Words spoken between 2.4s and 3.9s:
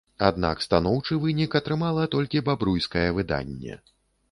бабруйскае выданне.